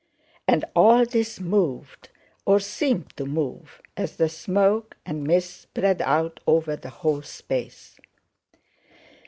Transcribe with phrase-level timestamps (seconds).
[0.47, 2.09] And all this moved,
[2.43, 7.99] or seemed to move, as the smoke and mist spread out over the whole space.